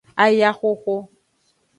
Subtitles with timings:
[0.23, 0.95] Ayahoho.